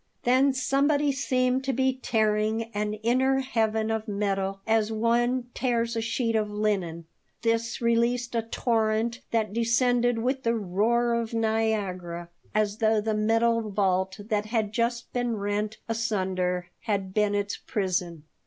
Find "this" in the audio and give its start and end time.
7.43-7.81